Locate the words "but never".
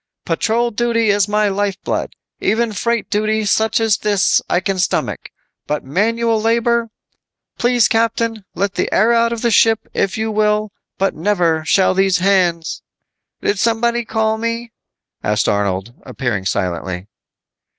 10.97-11.63